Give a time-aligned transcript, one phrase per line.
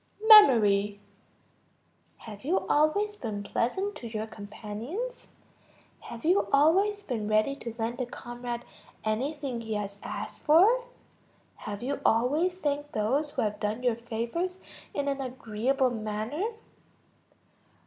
[0.27, 0.99] Memory.
[2.17, 5.29] Have you always been pleasant to your companions?
[5.99, 8.65] Have you always been ready to lend a comrade
[9.03, 10.85] anything he has asked for?
[11.69, 14.57] Have you always thanked those who have done you favors
[14.91, 16.45] in an agreeable manner?